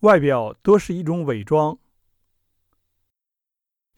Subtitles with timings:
[0.00, 1.78] 外表多是一种伪装。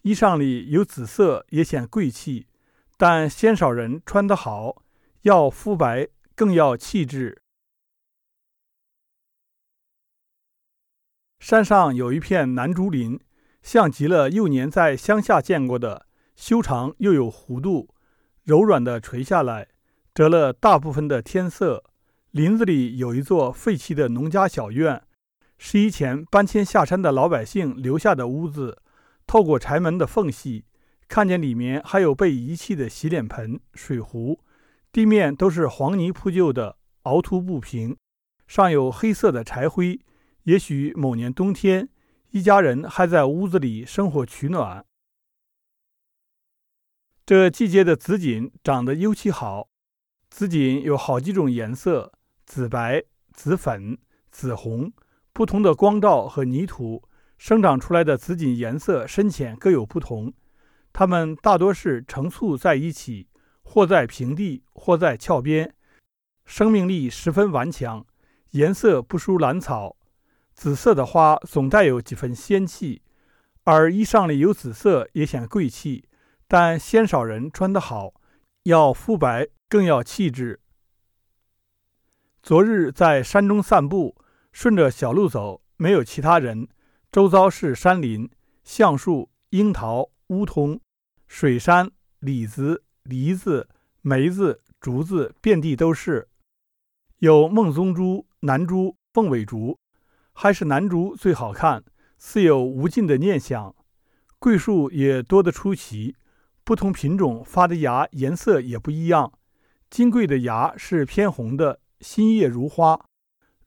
[0.03, 2.47] 衣裳里有紫色也显贵气，
[2.97, 4.83] 但鲜少人穿得好。
[5.23, 7.43] 要肤白，更要气质。
[11.39, 13.21] 山上有一片南竹林，
[13.63, 17.95] 像极了幼年在乡下见过的，修长又有弧度，
[18.45, 19.69] 柔软的垂下来，
[20.15, 21.85] 遮了大部分的天色。
[22.31, 25.03] 林子里有一座废弃的农家小院，
[25.63, 28.81] 十一前搬迁下山的老百姓留下的屋子。
[29.27, 30.65] 透过柴门的缝隙，
[31.07, 34.41] 看见里面还有被遗弃的洗脸盆、水壶，
[34.91, 37.95] 地面都是黄泥铺就的，凹凸不平，
[38.49, 40.01] 上有黑色的柴灰。
[40.45, 41.91] 也许某年冬天，
[42.31, 44.83] 一家人还在屋子里生火取暖。
[47.27, 49.69] 这季节的紫锦长得尤其好。
[50.31, 52.15] 紫锦有好几种颜色：
[52.47, 53.99] 紫白、紫粉、
[54.31, 54.91] 紫红，
[55.33, 57.03] 不同的光照和泥土。
[57.39, 60.31] 生长出来的紫锦颜色深浅各有不同，
[60.93, 63.29] 它们大多是成簇在一起，
[63.63, 65.75] 或在平地，或在峭边，
[66.45, 68.05] 生命力十分顽强，
[68.51, 69.97] 颜色不输兰草。
[70.53, 73.01] 紫色的花总带有几分仙气，
[73.65, 76.05] 而衣裳里有紫色也显贵气，
[76.47, 78.13] 但鲜少人穿得好，
[78.65, 80.61] 要肤白，更要气质。
[82.43, 84.17] 昨日在山中散步，
[84.53, 86.69] 顺着小路走，没有其他人。
[87.13, 88.31] 周遭是山林、
[88.63, 90.81] 橡树、樱桃、梧桐、
[91.27, 93.69] 水杉、李子、梨子、
[94.03, 96.29] 梅子、竹子，遍地都是。
[97.19, 99.79] 有孟宗竹、南竹、凤尾竹，
[100.33, 101.85] 还是南竹最好看，
[102.17, 103.75] 似有无尽的念想。
[104.39, 106.17] 桂树也多得出奇，
[106.65, 109.33] 不同品种发的芽颜色也不一样。
[109.91, 113.10] 金桂的芽是偏红的，新叶如花，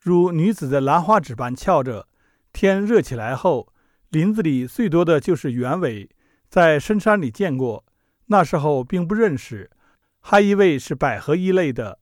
[0.03, 2.09] 如女子的兰花指般翘着。
[2.51, 3.71] 天热起来后，
[4.09, 6.09] 林子里最多的就是鸢尾，
[6.49, 7.85] 在深山里见过，
[8.25, 9.71] 那时候并不认识，
[10.19, 11.99] 还以为是百合一类的。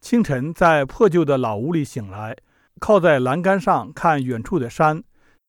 [0.00, 2.34] 清晨在破旧的老屋里醒来，
[2.80, 5.04] 靠在栏杆上看远处的山，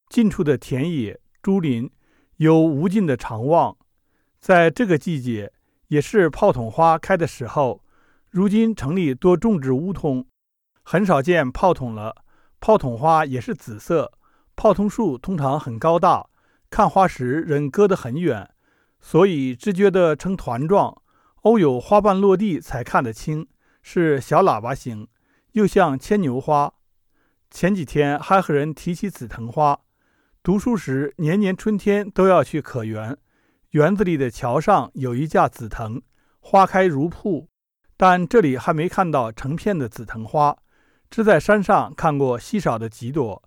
[0.09, 1.89] 近处的田野、竹林，
[2.35, 3.77] 有无尽的长望。
[4.37, 5.53] 在这个季节，
[5.87, 7.81] 也是泡桐花开的时候。
[8.29, 10.27] 如今城里多种植梧桐，
[10.89, 12.15] 很少见泡筒了。
[12.61, 14.13] 泡筒花也是紫色，
[14.55, 16.29] 泡桐树通常很高大，
[16.69, 18.49] 看花时人隔得很远，
[19.01, 21.01] 所以只觉得成团状，
[21.41, 23.49] 偶有花瓣落地才看得清，
[23.81, 25.09] 是小喇叭形，
[25.51, 26.73] 又像牵牛花。
[27.51, 29.77] 前几天还和人提起紫藤花，
[30.41, 33.17] 读书时年年春天都要去可园，
[33.71, 36.01] 园子里的桥上有一架紫藤，
[36.39, 37.49] 花开如瀑，
[37.97, 40.55] 但这里还没看到成片的紫藤花。
[41.09, 43.41] 只在山上看过稀少的几朵，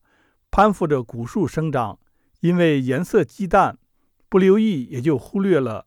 [0.50, 1.98] 攀附着古树生长，
[2.40, 3.78] 因为颜色极淡，
[4.28, 5.86] 不留意也就忽略了。